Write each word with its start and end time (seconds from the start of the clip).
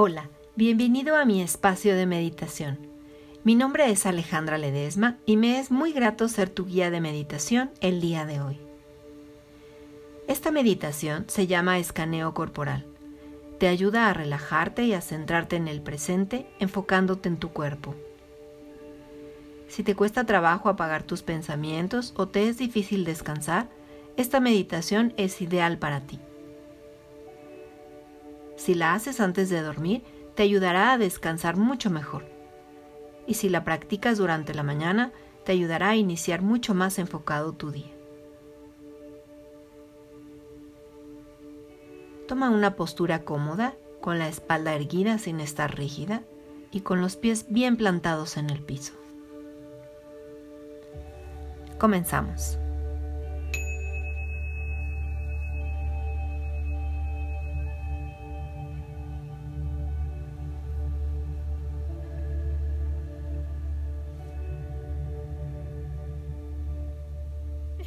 Hola, 0.00 0.30
bienvenido 0.54 1.16
a 1.16 1.24
mi 1.24 1.42
espacio 1.42 1.96
de 1.96 2.06
meditación. 2.06 2.78
Mi 3.42 3.56
nombre 3.56 3.90
es 3.90 4.06
Alejandra 4.06 4.56
Ledesma 4.56 5.18
y 5.26 5.36
me 5.36 5.58
es 5.58 5.72
muy 5.72 5.92
grato 5.92 6.28
ser 6.28 6.50
tu 6.50 6.66
guía 6.66 6.92
de 6.92 7.00
meditación 7.00 7.72
el 7.80 8.00
día 8.00 8.24
de 8.24 8.40
hoy. 8.40 8.60
Esta 10.28 10.52
meditación 10.52 11.24
se 11.26 11.48
llama 11.48 11.80
escaneo 11.80 12.32
corporal. 12.32 12.86
Te 13.58 13.66
ayuda 13.66 14.08
a 14.08 14.14
relajarte 14.14 14.84
y 14.84 14.92
a 14.92 15.00
centrarte 15.00 15.56
en 15.56 15.66
el 15.66 15.82
presente 15.82 16.48
enfocándote 16.60 17.28
en 17.28 17.38
tu 17.38 17.48
cuerpo. 17.48 17.96
Si 19.66 19.82
te 19.82 19.96
cuesta 19.96 20.26
trabajo 20.26 20.68
apagar 20.68 21.02
tus 21.02 21.24
pensamientos 21.24 22.14
o 22.16 22.28
te 22.28 22.48
es 22.48 22.56
difícil 22.56 23.04
descansar, 23.04 23.68
esta 24.16 24.38
meditación 24.38 25.12
es 25.16 25.42
ideal 25.42 25.76
para 25.80 26.02
ti. 26.02 26.20
Si 28.68 28.74
la 28.74 28.92
haces 28.92 29.18
antes 29.20 29.48
de 29.48 29.62
dormir, 29.62 30.02
te 30.34 30.42
ayudará 30.42 30.92
a 30.92 30.98
descansar 30.98 31.56
mucho 31.56 31.88
mejor. 31.88 32.26
Y 33.26 33.32
si 33.32 33.48
la 33.48 33.64
practicas 33.64 34.18
durante 34.18 34.52
la 34.52 34.62
mañana, 34.62 35.10
te 35.46 35.52
ayudará 35.52 35.88
a 35.88 35.96
iniciar 35.96 36.42
mucho 36.42 36.74
más 36.74 36.98
enfocado 36.98 37.54
tu 37.54 37.70
día. 37.70 37.90
Toma 42.26 42.50
una 42.50 42.76
postura 42.76 43.24
cómoda, 43.24 43.74
con 44.02 44.18
la 44.18 44.28
espalda 44.28 44.74
erguida 44.74 45.16
sin 45.16 45.40
estar 45.40 45.74
rígida 45.74 46.20
y 46.70 46.82
con 46.82 47.00
los 47.00 47.16
pies 47.16 47.46
bien 47.48 47.78
plantados 47.78 48.36
en 48.36 48.50
el 48.50 48.60
piso. 48.60 48.92
Comenzamos. 51.78 52.58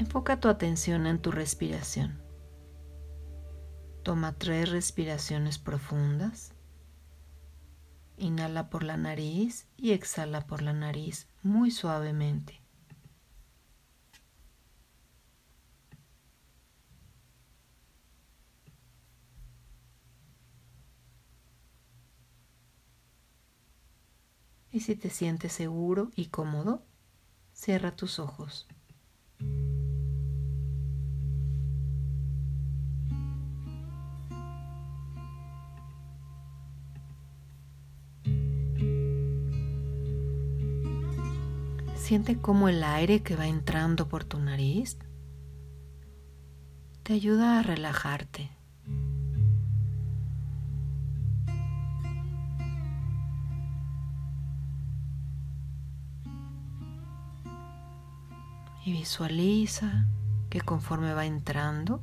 Enfoca 0.02 0.39
tu 0.39 0.47
atención 0.47 1.05
en 1.05 1.21
tu 1.21 1.30
respiración. 1.30 2.19
Toma 4.02 4.33
tres 4.33 4.71
respiraciones 4.71 5.59
profundas. 5.59 6.55
Inhala 8.17 8.71
por 8.71 8.81
la 8.81 8.97
nariz 8.97 9.67
y 9.77 9.91
exhala 9.91 10.47
por 10.47 10.63
la 10.63 10.73
nariz 10.73 11.27
muy 11.43 11.69
suavemente. 11.69 12.63
Y 24.71 24.80
si 24.80 24.95
te 24.95 25.11
sientes 25.11 25.53
seguro 25.53 26.09
y 26.15 26.30
cómodo, 26.30 26.83
cierra 27.53 27.95
tus 27.95 28.17
ojos. 28.17 28.67
Siente 42.12 42.38
cómo 42.40 42.67
el 42.67 42.84
aire 42.84 43.23
que 43.23 43.38
va 43.38 43.48
entrando 43.48 44.09
por 44.09 44.26
tu 44.26 44.38
nariz 44.38 44.98
te 47.04 47.14
ayuda 47.14 47.58
a 47.58 47.64
relajarte. 47.64 48.52
Y 58.83 58.92
visualiza 58.92 60.05
que 60.50 60.60
conforme 60.60 61.14
va 61.14 61.26
entrando, 61.26 62.02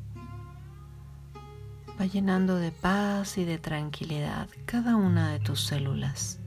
va 2.01 2.07
llenando 2.07 2.57
de 2.57 2.73
paz 2.73 3.37
y 3.37 3.45
de 3.45 3.59
tranquilidad 3.59 4.49
cada 4.65 4.97
una 4.97 5.33
de 5.33 5.41
tus 5.41 5.67
células. 5.67 6.41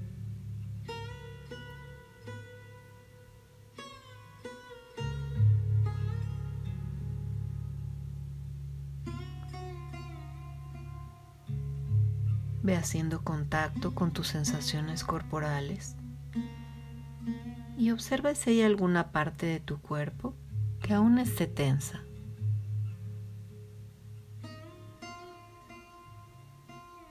Ve 12.63 12.75
haciendo 12.75 13.23
contacto 13.23 13.95
con 13.95 14.11
tus 14.11 14.27
sensaciones 14.27 15.03
corporales 15.03 15.95
y 17.77 17.89
observa 17.89 18.35
si 18.35 18.51
hay 18.51 18.61
alguna 18.61 19.11
parte 19.11 19.47
de 19.47 19.59
tu 19.59 19.81
cuerpo 19.81 20.35
que 20.81 20.93
aún 20.93 21.17
esté 21.17 21.47
tensa. 21.47 22.03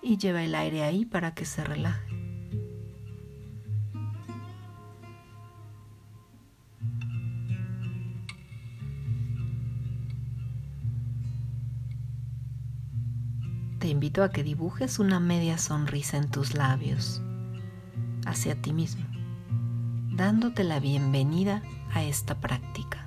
Y 0.01 0.17
lleva 0.17 0.45
el 0.45 0.55
aire 0.55 0.85
ahí 0.85 1.05
para 1.05 1.35
que 1.35 1.45
se 1.45 1.65
relaje. 1.65 2.10
A 14.19 14.31
que 14.31 14.43
dibujes 14.43 14.99
una 14.99 15.21
media 15.21 15.57
sonrisa 15.57 16.17
en 16.17 16.29
tus 16.31 16.55
labios 16.55 17.23
hacia 18.27 18.61
ti 18.61 18.73
mismo, 18.73 19.07
dándote 20.17 20.65
la 20.65 20.81
bienvenida 20.81 21.63
a 21.93 22.03
esta 22.03 22.39
práctica. 22.41 23.07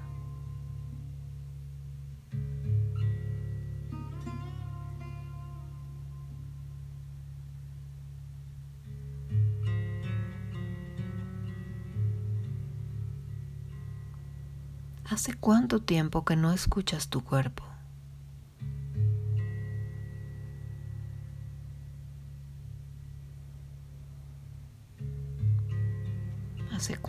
¿Hace 15.04 15.36
cuánto 15.36 15.82
tiempo 15.82 16.24
que 16.24 16.38
no 16.38 16.54
escuchas 16.54 17.10
tu 17.10 17.24
cuerpo? 17.24 17.73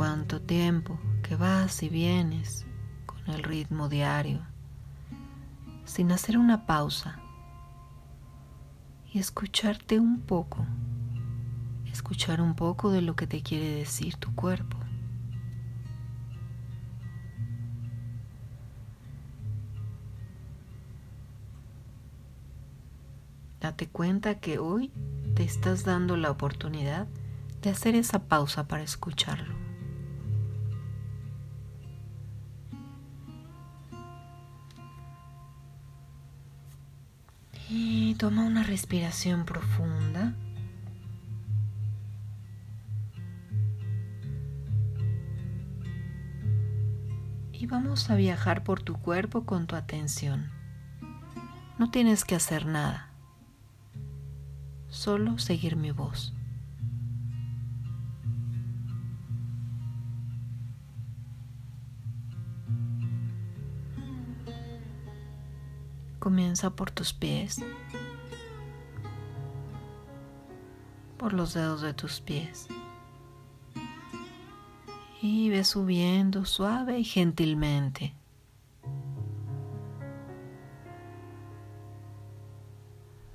Cuánto 0.05 0.39
tiempo 0.43 0.99
que 1.23 1.35
vas 1.35 1.83
y 1.83 1.89
vienes 1.89 2.67
con 3.07 3.27
el 3.31 3.43
ritmo 3.43 3.89
diario, 3.89 4.43
sin 5.87 6.13
hacer 6.13 6.37
una 6.37 6.67
pausa 6.67 7.21
y 9.11 9.19
escucharte 9.19 9.99
un 9.99 10.21
poco, 10.21 10.67
escuchar 11.91 12.43
un 12.43 12.55
poco 12.55 12.93
de 12.93 13.01
lo 13.01 13.17
que 13.17 13.27
te 13.27 13.43
quiere 13.43 13.77
decir 13.77 14.17
tu 14.17 14.35
cuerpo. 14.35 14.77
Date 23.59 23.89
cuenta 23.89 24.39
que 24.39 24.59
hoy 24.59 24.93
te 25.35 25.45
estás 25.45 25.83
dando 25.87 26.19
la 26.19 26.31
oportunidad 26.31 27.07
de 27.63 27.71
hacer 27.71 27.95
esa 27.95 28.25
pausa 28.25 28.69
para 28.69 28.83
escucharlo. 28.83 29.64
Toma 38.19 38.45
una 38.45 38.63
respiración 38.63 39.45
profunda. 39.45 40.35
Y 47.53 47.67
vamos 47.67 48.09
a 48.09 48.15
viajar 48.15 48.63
por 48.65 48.81
tu 48.81 48.95
cuerpo 48.95 49.45
con 49.45 49.67
tu 49.67 49.77
atención. 49.77 50.51
No 51.79 51.91
tienes 51.91 52.25
que 52.25 52.35
hacer 52.35 52.67
nada, 52.67 53.11
solo 54.89 55.39
seguir 55.39 55.77
mi 55.77 55.91
voz. 55.91 56.33
Comienza 66.21 66.71
por 66.71 66.91
tus 66.91 67.13
pies, 67.13 67.61
por 71.25 71.33
los 71.33 71.55
dedos 71.55 71.81
de 71.81 71.95
tus 71.95 72.21
pies. 72.21 72.69
Y 75.23 75.49
ve 75.49 75.65
subiendo 75.65 76.45
suave 76.45 76.99
y 76.99 77.05
gentilmente. 77.05 78.15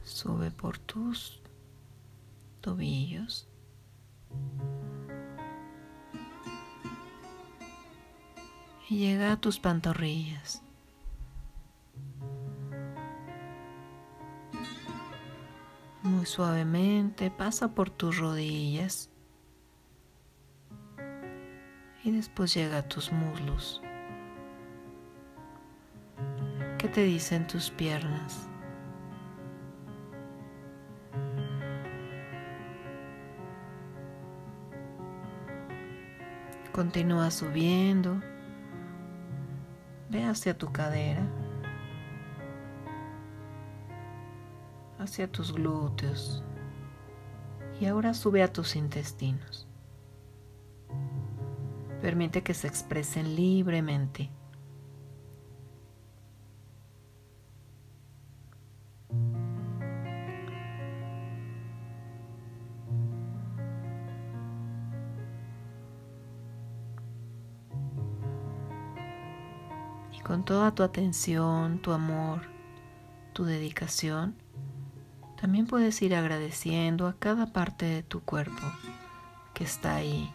Sube 0.03 0.51
por 0.51 0.77
tus 0.77 1.41
tobillos. 2.61 3.47
Y 8.87 8.99
llega 8.99 9.31
a 9.31 9.41
tus 9.41 9.59
pantorrillas. 9.59 10.61
Muy 16.19 16.25
suavemente 16.25 17.31
pasa 17.31 17.69
por 17.69 17.89
tus 17.89 18.17
rodillas 18.17 19.09
y 22.03 22.11
después 22.11 22.53
llega 22.53 22.79
a 22.79 22.81
tus 22.89 23.09
muslos. 23.13 23.81
¿Qué 26.77 26.89
te 26.89 27.03
dicen 27.03 27.47
tus 27.47 27.71
piernas? 27.71 28.49
Continúa 36.73 37.31
subiendo. 37.31 38.19
Ve 40.09 40.25
hacia 40.25 40.57
tu 40.57 40.69
cadera, 40.73 41.25
hacia 44.99 45.31
tus 45.31 45.53
glúteos 45.53 46.43
y 47.79 47.85
ahora 47.85 48.13
sube 48.13 48.43
a 48.43 48.51
tus 48.51 48.75
intestinos. 48.75 49.67
Permite 52.01 52.43
que 52.43 52.53
se 52.53 52.67
expresen 52.67 53.35
libremente. 53.35 54.29
Y 70.11 70.21
con 70.21 70.43
toda 70.43 70.75
tu 70.75 70.83
atención, 70.83 71.81
tu 71.81 71.91
amor, 71.91 72.41
tu 73.33 73.45
dedicación, 73.45 74.35
también 75.39 75.67
puedes 75.67 76.01
ir 76.01 76.15
agradeciendo 76.15 77.07
a 77.07 77.13
cada 77.13 77.47
parte 77.47 77.85
de 77.85 78.03
tu 78.03 78.21
cuerpo 78.21 78.61
que 79.53 79.63
está 79.63 79.95
ahí 79.95 80.33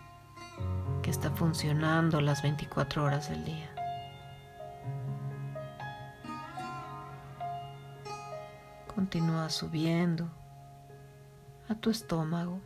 que 1.03 1.11
está 1.11 1.31
funcionando 1.31 2.21
las 2.21 2.43
24 2.43 3.05
horas 3.05 3.29
del 3.29 3.45
día. 3.45 3.71
Continúa 8.95 9.51
subiendo 9.51 10.31
a 11.69 11.75
tu 11.75 11.91
estómago 11.91 12.61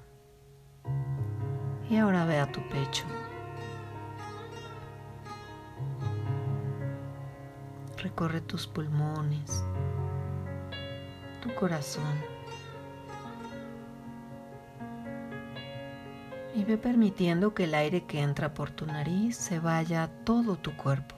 y 1.91 1.97
ahora 1.97 2.25
ve 2.27 2.39
a 2.39 2.53
tu 2.53 2.61
pecho. 2.69 3.05
Recorre 7.97 8.41
tus 8.41 8.69
pulmones, 8.69 9.65
corazón. 11.51 12.39
y 16.59 16.65
ve 16.65 16.77
permitiendo 16.77 17.55
que 17.55 17.65
el 17.65 17.75
aire 17.75 18.05
que 18.05 18.21
entra 18.21 18.53
por 18.53 18.71
tu 18.71 18.85
nariz 18.85 19.37
se 19.37 19.61
vaya 19.61 20.03
a 20.03 20.09
todo 20.09 20.57
tu 20.57 20.77
cuerpo. 20.77 21.15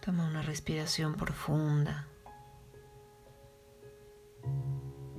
Toma 0.00 0.26
una 0.26 0.40
respiración 0.40 1.14
profunda. 1.14 2.06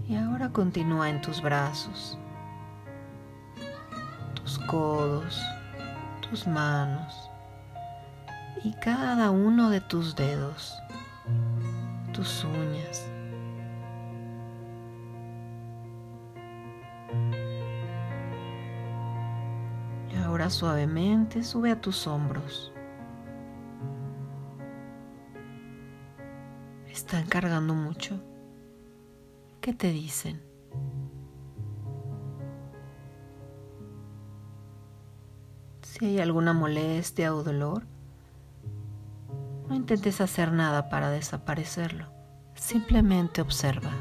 Y 0.07 0.15
ahora 0.15 0.51
continúa 0.51 1.11
en 1.11 1.21
tus 1.21 1.39
brazos, 1.39 2.17
tus 4.33 4.57
codos, 4.57 5.39
tus 6.29 6.47
manos 6.47 7.29
y 8.63 8.73
cada 8.73 9.31
uno 9.31 9.69
de 9.69 9.81
tus 9.81 10.15
dedos 10.15 10.81
tus 12.13 12.45
uñas. 12.45 13.07
Y 20.11 20.15
ahora 20.17 20.49
suavemente 20.49 21.43
sube 21.43 21.71
a 21.71 21.81
tus 21.81 22.07
hombros. 22.07 22.71
¿Están 26.87 27.25
cargando 27.25 27.73
mucho? 27.73 28.21
¿Qué 29.59 29.73
te 29.73 29.89
dicen? 29.89 30.54
Si 35.97 36.03
hay 36.03 36.19
alguna 36.19 36.51
molestia 36.51 37.33
o 37.33 37.41
dolor, 37.41 37.83
no 39.69 39.75
intentes 39.75 40.19
hacer 40.19 40.51
nada 40.51 40.89
para 40.89 41.09
desaparecerlo, 41.09 42.07
simplemente 42.53 43.39
observa. 43.39 43.91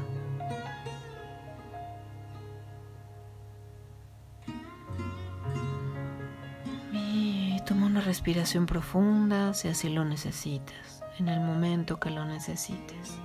Y 6.91 7.61
toma 7.65 7.85
una 7.85 8.01
respiración 8.01 8.65
profunda 8.65 9.53
si 9.53 9.69
así 9.69 9.87
lo 9.87 10.03
necesitas, 10.03 11.01
en 11.17 11.29
el 11.29 11.39
momento 11.39 11.97
que 11.97 12.09
lo 12.09 12.25
necesites. 12.25 13.21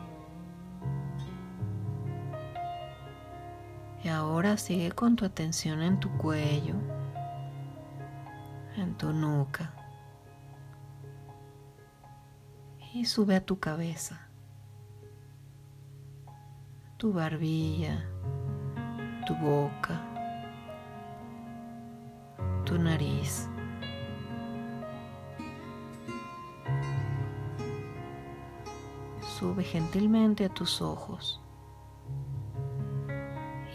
Y 4.04 4.08
ahora 4.08 4.56
sigue 4.58 4.92
con 4.92 5.16
tu 5.16 5.24
atención 5.24 5.82
en 5.82 5.98
tu 5.98 6.08
cuello, 6.18 6.76
en 8.76 8.96
tu 8.96 9.12
nuca 9.12 9.72
y 12.92 13.04
sube 13.04 13.36
a 13.36 13.44
tu 13.44 13.58
cabeza, 13.60 14.28
tu 16.96 17.12
barbilla, 17.12 18.04
tu 19.26 19.34
boca, 19.36 20.00
tu 22.64 22.78
nariz. 22.78 23.48
Sube 29.38 29.64
gentilmente 29.64 30.44
a 30.44 30.48
tus 30.50 30.82
ojos. 30.82 31.40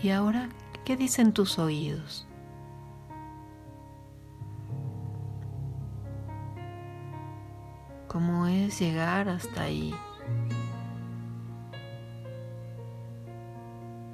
Y 0.03 0.11
ahora, 0.11 0.49
¿qué 0.83 0.95
dicen 0.95 1.33
tus 1.33 1.57
oídos? 1.57 2.27
Cómo 8.07 8.47
es 8.47 8.79
llegar 8.79 9.29
hasta 9.29 9.63
ahí. 9.63 9.93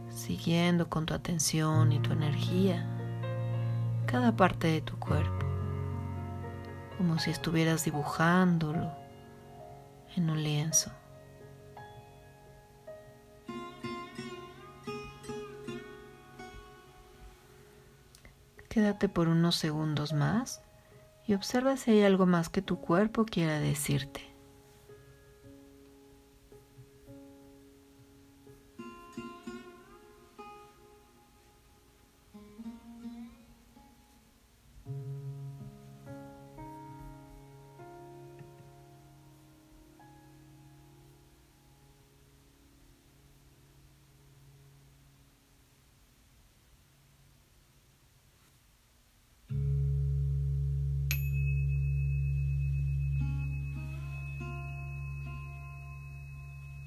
Siguiendo 0.09 0.89
con 0.89 1.05
tu 1.05 1.13
atención 1.13 1.91
y 1.91 1.99
tu 1.99 2.11
energía 2.13 2.85
cada 4.05 4.35
parte 4.35 4.67
de 4.67 4.81
tu 4.81 4.97
cuerpo, 4.99 5.45
como 6.97 7.17
si 7.19 7.31
estuvieras 7.31 7.85
dibujándolo 7.85 8.91
en 10.15 10.29
un 10.29 10.43
lienzo. 10.43 10.91
Quédate 18.69 19.09
por 19.09 19.27
unos 19.27 19.55
segundos 19.57 20.13
más 20.13 20.61
y 21.31 21.33
observa 21.33 21.77
si 21.77 21.91
hay 21.91 22.01
algo 22.03 22.25
más 22.25 22.49
que 22.49 22.61
tu 22.61 22.81
cuerpo 22.81 23.23
quiera 23.23 23.61
decirte. 23.61 24.30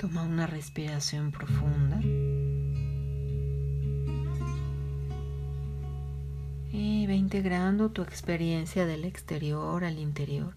Toma 0.04 0.24
una 0.24 0.46
respiración 0.46 1.32
profunda. 1.32 1.98
Y 6.70 7.06
ve 7.06 7.14
integrando 7.14 7.90
tu 7.90 8.02
experiencia 8.02 8.84
del 8.84 9.06
exterior 9.06 9.82
al 9.82 9.98
interior. 9.98 10.54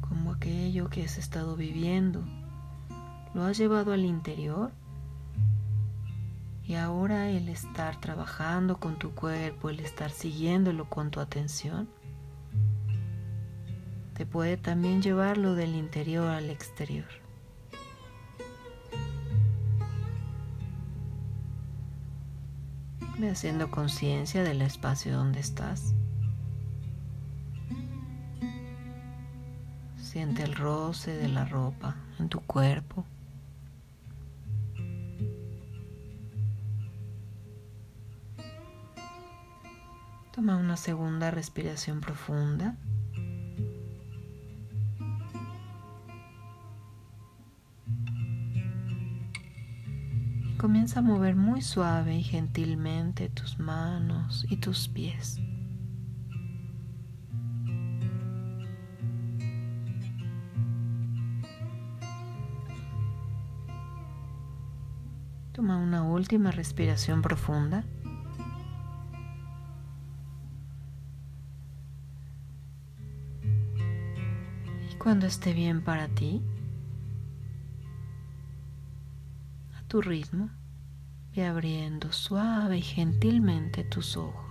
Como 0.00 0.32
aquello 0.32 0.90
que 0.90 1.04
has 1.04 1.18
estado 1.18 1.54
viviendo. 1.54 2.24
Lo 3.34 3.44
has 3.44 3.56
llevado 3.56 3.92
al 3.92 4.04
interior. 4.04 4.72
Y 6.64 6.74
ahora 6.74 7.30
el 7.30 7.48
estar 7.48 8.00
trabajando 8.00 8.80
con 8.80 8.98
tu 8.98 9.14
cuerpo, 9.14 9.70
el 9.70 9.78
estar 9.78 10.10
siguiéndolo 10.10 10.90
con 10.90 11.12
tu 11.12 11.20
atención 11.20 11.88
te 14.16 14.24
puede 14.24 14.56
también 14.56 15.02
llevarlo 15.02 15.54
del 15.54 15.74
interior 15.74 16.28
al 16.28 16.48
exterior. 16.48 17.04
Ve 23.18 23.28
haciendo 23.28 23.70
conciencia 23.70 24.42
del 24.42 24.62
espacio 24.62 25.14
donde 25.14 25.40
estás. 25.40 25.94
Siente 29.98 30.44
el 30.44 30.54
roce 30.54 31.14
de 31.14 31.28
la 31.28 31.44
ropa 31.44 31.96
en 32.18 32.30
tu 32.30 32.40
cuerpo. 32.40 33.04
Toma 40.32 40.56
una 40.56 40.78
segunda 40.78 41.30
respiración 41.30 42.00
profunda. 42.00 42.76
Comienza 50.66 50.98
a 50.98 51.02
mover 51.02 51.36
muy 51.36 51.62
suave 51.62 52.16
y 52.16 52.24
gentilmente 52.24 53.28
tus 53.28 53.60
manos 53.60 54.44
y 54.50 54.56
tus 54.56 54.88
pies. 54.88 55.38
Toma 65.52 65.76
una 65.76 66.02
última 66.02 66.50
respiración 66.50 67.22
profunda. 67.22 67.84
cuando 74.98 75.26
esté 75.26 75.52
bien 75.52 75.84
para 75.84 76.08
ti, 76.08 76.42
tu 79.88 80.00
ritmo, 80.00 80.50
ve 81.34 81.46
abriendo 81.46 82.12
suave 82.12 82.78
y 82.78 82.82
gentilmente 82.82 83.84
tus 83.84 84.16
ojos. 84.16 84.45